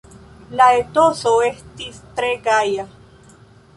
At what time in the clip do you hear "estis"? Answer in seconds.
1.49-2.01